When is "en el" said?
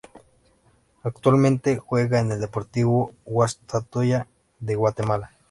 2.19-2.39